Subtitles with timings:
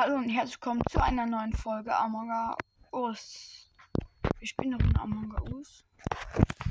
[0.00, 2.30] Hallo und herzlich willkommen zu einer neuen Folge Among
[2.92, 3.68] Us.
[4.38, 5.84] Ich bin noch in Among Us.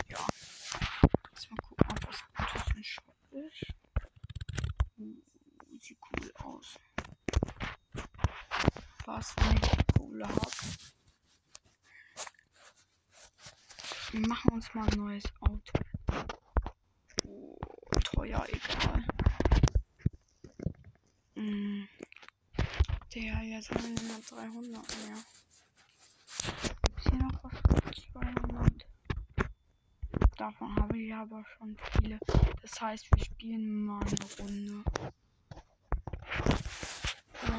[0.07, 0.17] Ja.
[1.33, 3.65] Jetzt mal gucken, ob was Gutes im Shop ist.
[4.97, 5.21] Uh,
[5.77, 6.79] sieht cool aus.
[9.05, 10.51] Was, wenn ich die Kohle habe?
[14.11, 15.73] Wir machen uns mal ein neues Auto.
[17.25, 17.59] Oh,
[18.05, 19.05] teuer, egal.
[21.35, 21.87] Mm.
[23.17, 25.17] Der, jetzt haben wir nur 300 mehr.
[26.83, 28.85] Gibt es hier noch was für 200?
[30.37, 32.19] Davon habe ich aber schon viele.
[32.61, 34.83] Das heißt, wir spielen mal eine Runde.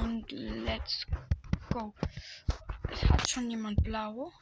[0.01, 1.05] Und let's
[1.73, 1.93] go.
[2.93, 4.33] Es hat schon jemand blau.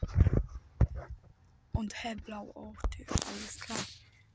[1.71, 2.75] Und hellblau auch.
[2.95, 3.79] Der, alles klar.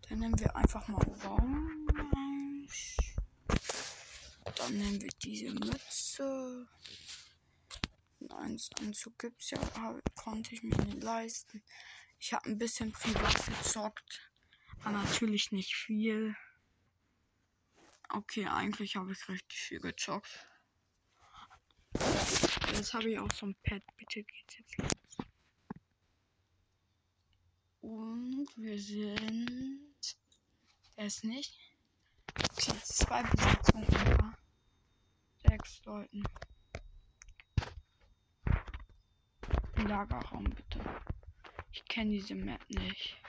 [0.08, 2.96] Dann nehmen wir einfach mal orange.
[4.56, 6.01] Dann nehmen wir diese Mütze.
[6.20, 6.68] Nein,
[8.80, 9.58] Anzug gibt's ja,
[10.14, 11.62] konnte ich mir nicht leisten.
[12.18, 14.30] Ich habe ein bisschen privat gezockt.
[14.80, 16.36] Aber natürlich nicht viel.
[18.08, 20.46] Okay, eigentlich habe ich richtig viel gezockt.
[22.74, 23.82] Jetzt habe ich auch so ein Pad.
[23.96, 25.26] Bitte geht's jetzt los.
[27.80, 30.16] Und wir sind.
[30.96, 31.58] Der ist nicht.
[32.36, 34.36] Okay, zwei Besetzungen
[35.52, 36.22] sechs Leuten.
[39.86, 40.80] Lagerraum bitte.
[41.72, 43.20] Ich kenne diese Map nicht.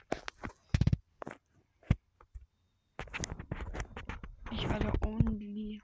[4.52, 5.82] Ich werde only.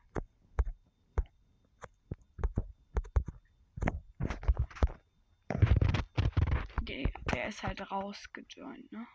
[6.84, 9.06] Der, der ist halt rausgejoint, ne?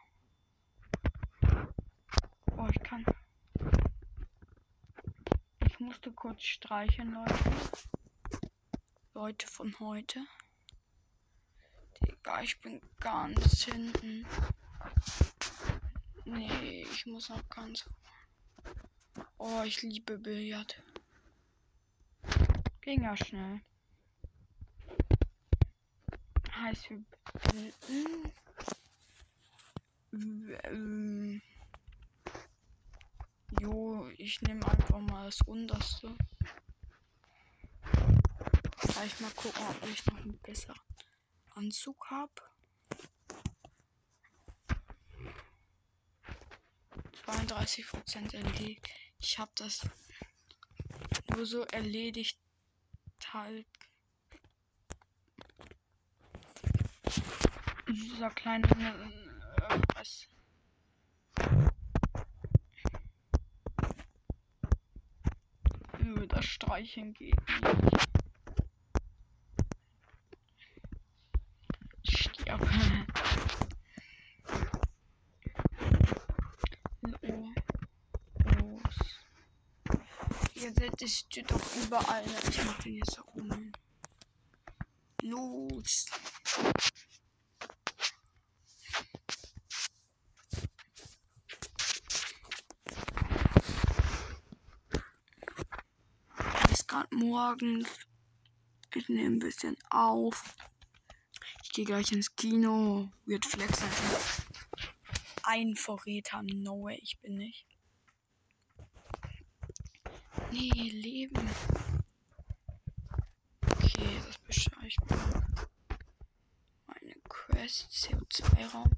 [2.59, 3.03] Oh, ich kann
[5.85, 7.39] musste kurz streichen, Leute.
[9.13, 10.21] Leute von heute.
[12.01, 14.27] Digga, ich bin ganz hinten.
[16.25, 17.85] Nee, ich muss noch ganz.
[19.37, 20.83] Oh, ich liebe Billard.
[22.81, 23.61] Ging ja schnell.
[26.53, 27.05] Heißt wir
[30.11, 31.43] bilden.
[33.61, 36.17] Jo, ich nehme einfach mal das unterste.
[38.79, 40.81] Vielleicht mal gucken, ob ich noch einen besseren
[41.51, 42.33] Anzug habe.
[47.25, 48.89] 32 Prozent erledigt.
[49.19, 49.89] Ich habe das
[51.31, 52.39] nur so erledigt
[53.33, 53.67] halt.
[57.89, 60.27] Dieser kleine äh, was
[66.45, 68.09] das Streichen geht nicht.
[72.03, 72.69] Stirb.
[78.61, 78.95] Los.
[80.55, 82.25] Ihr seht, es steht doch überall.
[82.49, 83.73] Ich mach den jetzt um.
[85.23, 86.07] Los.
[96.95, 97.89] gerade morgens.
[98.95, 100.57] Ich nehme ein bisschen auf.
[101.63, 103.11] Ich gehe gleich ins Kino.
[103.25, 103.89] Wird flexen.
[105.45, 106.43] Ein Vorräter.
[106.43, 107.67] No way, ich bin nicht.
[110.51, 111.49] Nee, Leben.
[113.63, 115.47] Okay, das mal.
[116.87, 118.91] Meine Quest, CO2-Raum.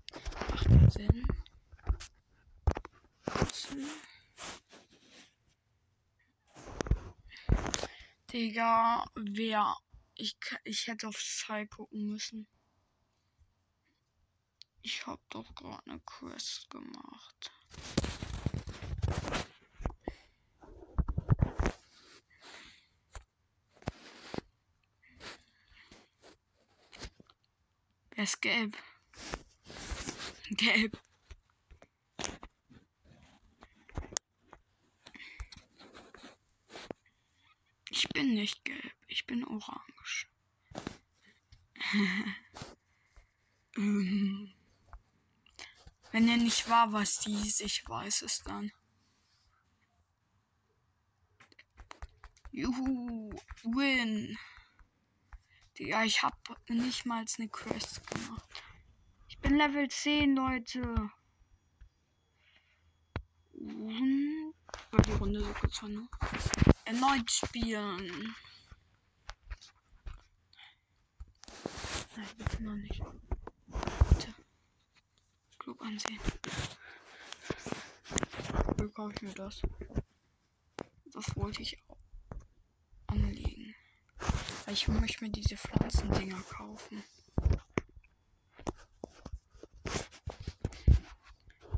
[0.50, 1.26] Macht Sinn.
[3.38, 3.86] Nutzen.
[8.36, 9.78] Digga, wer.
[10.14, 12.46] Ich, ich hätte auf Sai gucken müssen.
[14.82, 17.50] Ich hab doch gerade eine Quest gemacht.
[28.10, 28.76] Wer ist gelb?
[30.50, 31.00] Gelb.
[38.16, 40.28] bin nicht gelb, ich bin orange.
[43.76, 44.54] ähm,
[46.12, 48.70] wenn er nicht war, was dies, ich weiß es dann.
[52.52, 53.30] Juhu,
[53.64, 54.38] win.
[55.78, 56.38] Ja, ich hab
[56.68, 58.62] nicht mal eine Quest gemacht.
[59.26, 61.10] Ich bin Level 10, Leute.
[63.52, 64.54] Und
[65.04, 66.08] die Runde so ne?
[66.86, 68.34] Erneut spielen.
[72.16, 73.02] Nein, bitte noch nicht.
[74.08, 74.34] Bitte.
[75.58, 76.20] Club ansehen.
[78.78, 79.60] Wie kaufe ich mir das?
[81.12, 81.98] Das wollte ich auch
[83.08, 83.74] anlegen.
[84.68, 87.02] Ich möchte mir diese Pflanzendinger kaufen.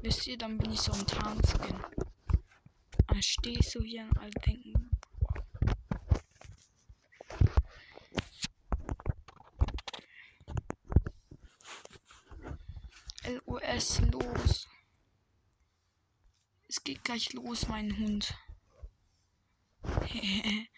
[0.02, 1.76] Wisst ihr, dann bin ich so ein Tarnskin.
[3.06, 4.77] Dann stehe ich so hier und alle denken,
[13.78, 14.68] LOS los.
[16.66, 18.34] Es geht gleich los, mein Hund.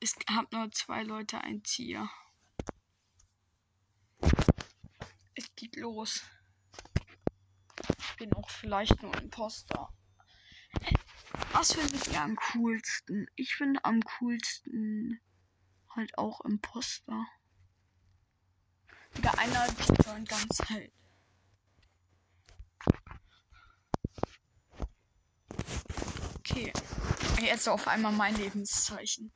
[0.00, 2.08] es hat nur zwei Leute ein Tier.
[5.34, 6.22] Es geht los.
[7.98, 9.94] Ich bin auch vielleicht nur Imposter.
[11.52, 13.26] Was finde ich am coolsten?
[13.36, 15.20] Ich finde am coolsten
[15.94, 17.26] halt auch Imposter.
[19.12, 19.66] Wieder einer,
[20.02, 20.90] sollen ganz halt.
[26.58, 26.72] Okay.
[27.40, 29.30] Jetzt auf einmal mein Lebenszeichen.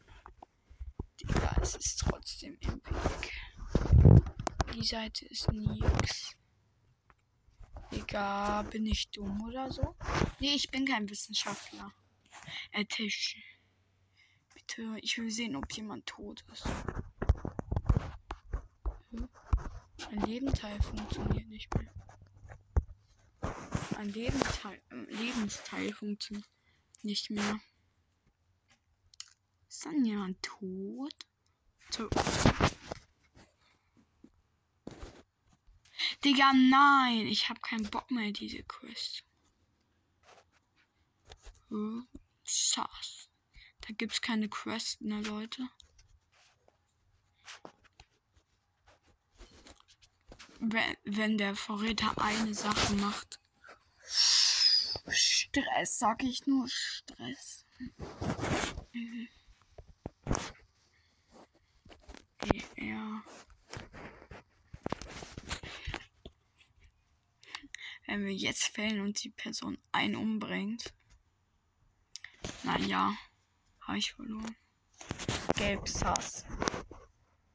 [1.21, 3.33] Digga, es ist trotzdem im Weg.
[4.75, 6.35] Die Seite ist nix.
[7.93, 9.95] Digga, bin ich dumm oder so?
[10.41, 11.93] Nee, ich bin kein Wissenschaftler.
[12.73, 13.37] Äh, Tisch.
[14.55, 16.67] Bitte, ich will sehen, ob jemand tot ist.
[19.11, 19.29] Hm?
[20.11, 21.93] Ein Lebensteil funktioniert nicht mehr.
[23.97, 26.49] Ein Lebensteil, äh, Lebensteil funktioniert
[27.05, 27.61] nicht mehr.
[29.69, 31.15] Ist dann jemand tot?
[31.91, 32.09] So.
[36.25, 37.27] Digga, nein.
[37.27, 39.25] Ich habe keinen Bock mehr, diese Quest.
[41.71, 42.03] Oh,
[42.45, 43.29] sass.
[43.81, 45.69] Da gibt's keine Quest, ne, Leute.
[50.61, 53.41] Wenn, wenn der Verräter eine Sache macht.
[55.09, 57.65] Stress, sag ich nur Stress.
[62.77, 63.25] Ja.
[68.07, 70.93] Wenn wir jetzt fällen und die Person einen umbringt.
[72.63, 73.17] Naja,
[73.81, 74.57] habe ich verloren.
[75.57, 76.45] Gelb Sass.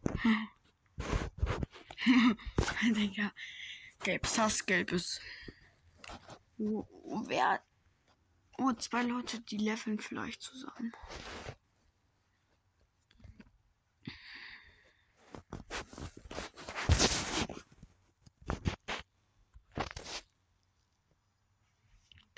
[2.84, 3.32] Digga.
[4.04, 5.20] Gelb Sass, gelbes.
[6.60, 6.86] Oh,
[7.28, 7.62] wer.
[8.58, 10.92] Oh, zwei Leute, die leveln vielleicht zusammen.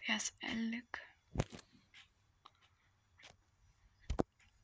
[0.05, 1.01] Wer ist Alec?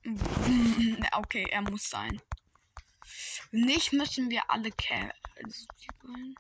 [1.14, 2.22] okay, er muss sein.
[3.52, 6.36] Nicht müssen wir alle kämpfen.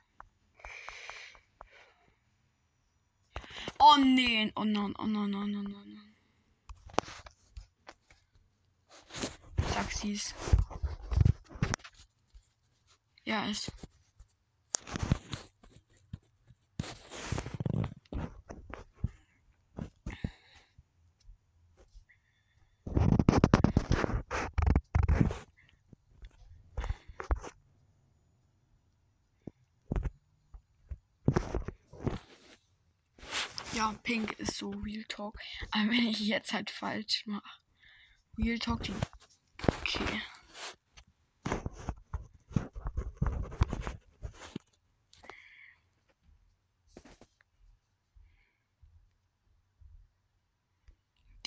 [3.79, 6.15] Oh nee, oh nein, oh nein, oh nein, oh nein.
[9.73, 9.89] Sag.
[13.25, 13.71] Ja, ist.
[34.03, 35.37] Pink ist so Real Talk.
[35.71, 37.59] Aber wenn ich jetzt halt falsch mache.
[38.37, 38.81] Real Talk.
[39.67, 40.21] Okay.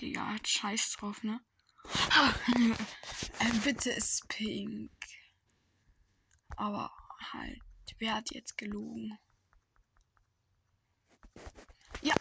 [0.01, 1.41] Digga, scheiß drauf, ne?
[3.41, 4.91] äh, bitte ist pink.
[6.57, 6.91] Aber
[7.33, 7.61] halt,
[7.99, 9.19] wer hat jetzt gelogen?
[12.03, 12.15] Ja.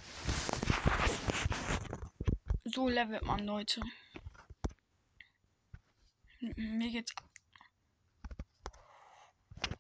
[2.78, 3.82] So levelt man, Leute.
[6.58, 7.12] Mir geht's.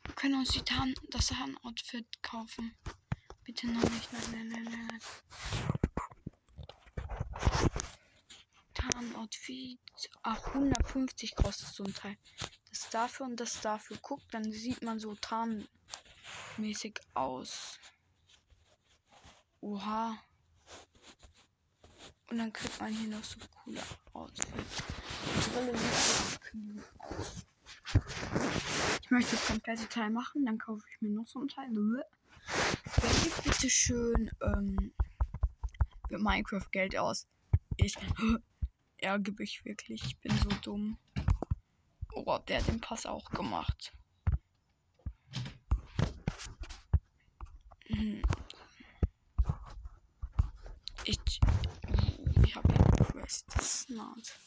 [0.03, 2.75] Wir können uns die Tarn das Tarn-Outfit kaufen.
[3.43, 4.11] Bitte noch nicht.
[4.11, 4.99] Nein, nein, nein, nein.
[8.73, 9.79] Tarn-Outfit.
[10.23, 12.17] Ach, 150 kostet so ein Teil.
[12.71, 13.97] Das dafür und das dafür.
[13.97, 17.77] Guckt, dann sieht man so tarnmäßig aus.
[19.61, 20.17] Oha.
[22.29, 23.81] Und dann kriegt man hier noch so coole
[24.13, 24.83] Outfits.
[29.01, 31.69] Ich möchte das komplette Teil machen, dann kaufe ich mir noch so ein Teil.
[31.71, 34.93] Wer gibt bitte schön ähm,
[36.09, 37.27] mit Minecraft Geld aus.
[37.77, 37.95] Ich
[38.97, 40.97] ärgere mich wirklich, ich bin so dumm.
[42.13, 43.93] Oh, der hat den Pass auch gemacht.
[47.85, 48.21] Hm.
[53.27, 53.51] Eine Quest.
[53.61, 54.39] Smart.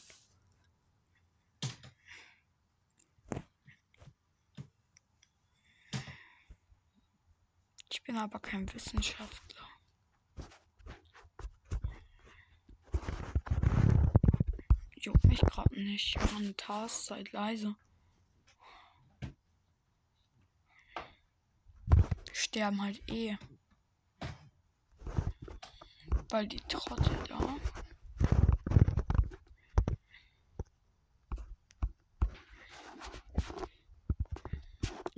[7.89, 9.67] Ich bin aber kein Wissenschaftler.
[14.95, 16.17] Juckt mich gerade nicht.
[16.33, 17.75] Mann, Task, seid leise.
[22.31, 23.37] Sterben halt eh.
[26.29, 27.57] Weil die Trottel da.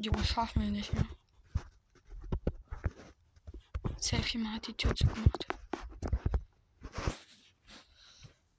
[0.03, 1.05] Jo, schaffen wir nicht mehr.
[3.97, 5.47] Selfie mal hat die Tür zugemacht.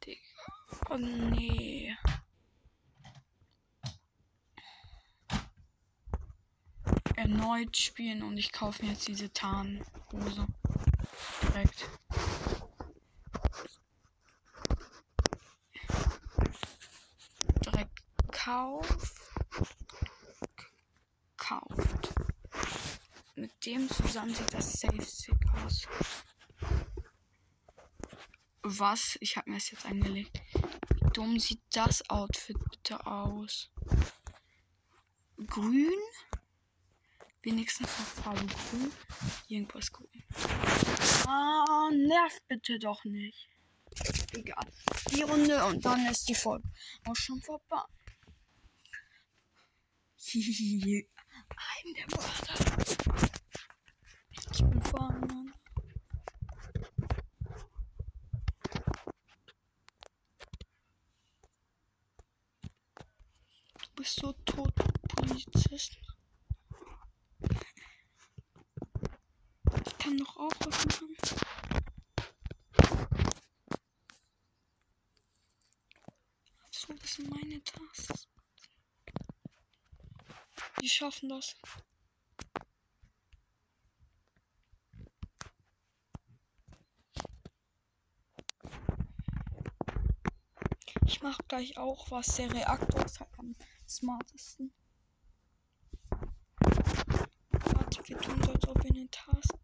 [0.02, 0.20] Digga.
[0.88, 1.94] Oh nee.
[7.16, 10.46] Erneut spielen und ich kaufe mir jetzt diese Tarnhose.
[11.42, 11.90] Direkt.
[17.66, 19.20] Direkt Kauf.
[21.36, 22.14] Kauft.
[23.36, 25.86] Mit dem zusammen sieht das safe sick aus.
[28.62, 29.16] Was?
[29.20, 30.40] Ich habe mir das jetzt angelegt.
[30.54, 33.70] Wie dumm sieht das Outfit bitte aus?
[35.46, 35.90] Grün?
[37.42, 38.92] Wenigstens noch Farbe grün.
[39.48, 40.24] Irgendwas grün.
[41.26, 43.48] Ah, nervt bitte doch nicht.
[44.32, 44.66] Egal.
[45.10, 46.68] Die Runde und dann ist die Folge
[47.06, 47.82] auch schon vorbei.
[51.56, 53.33] I'm der Mörder.
[54.52, 55.52] Ich bin vorne.
[63.82, 64.74] Du bist so tot,
[65.08, 65.96] Polizist.
[69.86, 71.16] Ich kann doch auch was machen.
[76.70, 78.28] So, das sind meine Tasks.
[80.80, 81.56] Die schaffen das.
[91.06, 92.36] Ich mache gleich auch was.
[92.36, 93.56] Der Reaktor ist halt am
[93.88, 94.72] smartesten.
[97.50, 99.54] Warte, wir tun so, als ob wir einen Task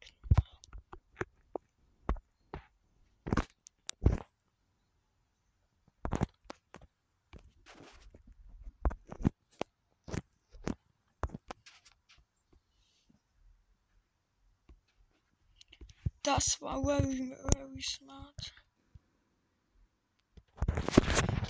[16.22, 18.59] Das war very, very smart.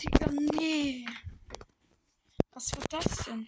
[0.03, 1.07] Digga, nee.
[2.53, 3.47] Was war das denn?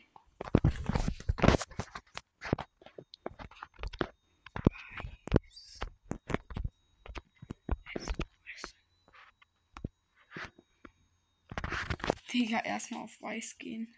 [12.32, 13.94] Digga, erstmal auf weiß gehen.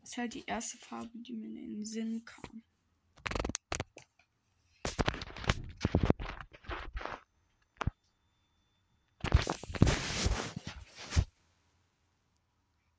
[0.00, 2.62] Das ist halt die erste Farbe, die mir in den Sinn kam.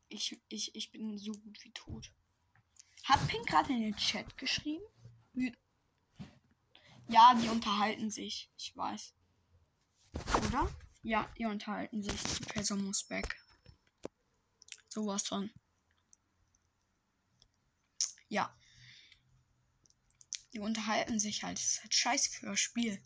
[0.09, 2.11] Ich, ich, ich bin so gut wie tot.
[3.03, 4.83] Hat Pink gerade in den Chat geschrieben?
[7.09, 8.49] Ja, die unterhalten sich.
[8.57, 9.13] Ich weiß.
[10.47, 10.73] Oder?
[11.03, 12.15] Ja, die unterhalten sich.
[12.23, 13.35] Professor muss back.
[14.87, 15.51] Sowas von.
[18.29, 18.57] Ja.
[20.53, 21.57] Die unterhalten sich halt.
[21.57, 23.03] Das ist halt scheiße für das Spiel.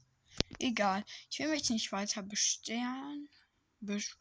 [0.60, 1.04] Egal.
[1.32, 3.30] Ich will mich nicht weiter bestellen.
[3.80, 4.16] Besch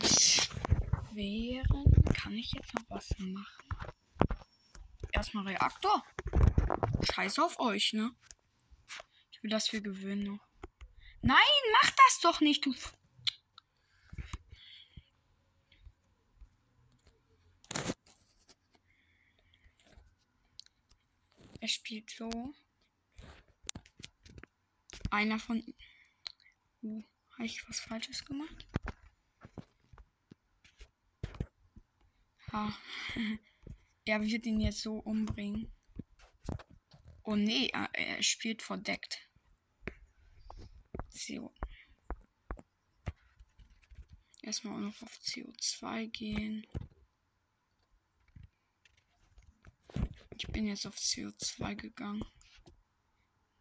[0.00, 1.84] beschweren.
[2.14, 4.03] Kann ich jetzt noch was machen?
[5.14, 6.04] Erstmal Reaktor.
[7.12, 8.10] Scheiß auf euch, ne?
[9.30, 10.44] Ich will, dass wir gewinnen noch.
[11.22, 11.38] Nein,
[11.72, 12.74] mach das doch nicht, du.
[21.60, 22.52] Er spielt so.
[25.10, 25.64] Einer von.
[26.82, 27.04] Uh,
[27.34, 28.66] habe ich was Falsches gemacht?
[32.52, 32.76] Ha.
[34.04, 35.72] er wird ihn jetzt so umbringen.
[37.22, 39.18] Oh nee, er, er spielt verdeckt.
[41.10, 41.54] CO.
[44.42, 46.66] Erstmal auch noch auf CO2 gehen.
[50.36, 52.24] Ich bin jetzt auf CO2 gegangen.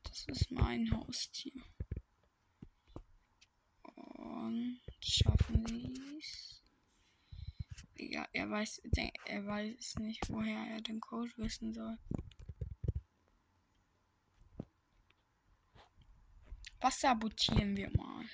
[0.03, 1.53] Das ist mein Haustier.
[3.83, 6.52] Und schaffen sie es.
[8.11, 8.81] Ja, er weiß,
[9.25, 11.97] er weiß nicht, woher er den Code wissen soll.
[16.79, 18.25] Was sabotieren wir mal?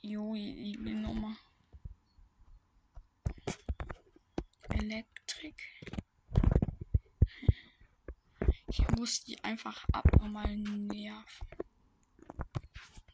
[0.00, 1.36] Jo, ich will nochmal.
[4.68, 5.60] Elektrik.
[8.68, 11.48] Ich muss die einfach abnormal nerven.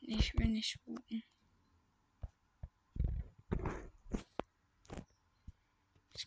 [0.03, 0.79] Ich will nicht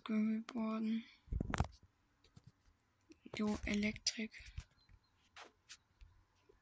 [0.06, 1.04] Scribbelboarden.
[3.36, 4.32] Jo, Elektrik.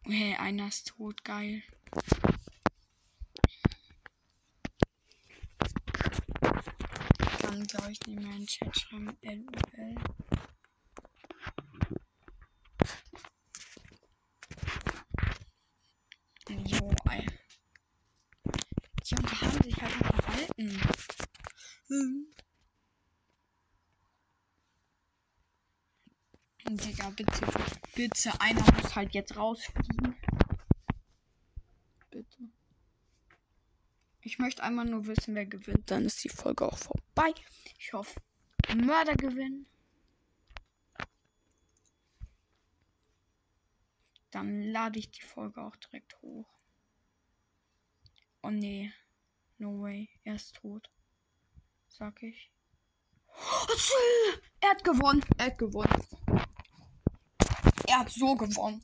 [0.06, 1.62] Hey, einer ist tot, geil.
[7.42, 9.18] Dann glaube ich nicht mehr in den Chat schreiben.
[9.22, 9.96] LOL.
[16.66, 17.26] Jo, ey.
[19.06, 20.82] Die unterhalten sich halt noch verhalten.
[21.90, 22.33] Hm.
[26.78, 27.48] Digga, bitte,
[27.96, 30.16] bitte, einer muss halt jetzt rausfliegen.
[32.10, 32.50] Bitte.
[34.22, 35.92] Ich möchte einmal nur wissen, wer gewinnt.
[35.92, 37.34] Dann ist die Folge auch vorbei.
[37.78, 38.22] Ich hoffe,
[38.76, 39.68] Mörder gewinnen.
[44.32, 46.48] Dann lade ich die Folge auch direkt hoch.
[48.42, 48.92] Oh nee.
[49.58, 50.10] No way.
[50.24, 50.90] Er ist tot.
[51.88, 52.52] Sag ich.
[54.60, 55.24] Er hat gewonnen.
[55.38, 56.08] Er hat gewonnen.
[57.94, 58.82] Er hat so gewonnen.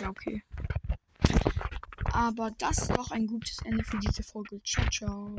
[0.00, 0.42] ja, okay.
[2.04, 4.62] Aber das ist doch ein gutes Ende für diese Folge.
[4.64, 5.30] Ciao, ciao.